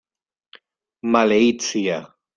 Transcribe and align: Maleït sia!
Maleït 1.17 1.67
sia! 1.71 2.03